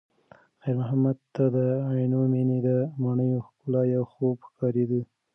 [0.61, 1.57] خیر محمد ته د
[1.95, 2.69] عینومېنې د
[3.03, 5.01] ماڼیو ښکلا یو خوب ښکارېده.